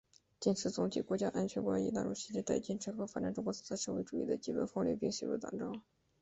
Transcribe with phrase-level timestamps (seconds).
[0.39, 5.79] 坚持总体国家安全观已纳入新时代坚持和发展中国特色社会主义的基本方略并写入党章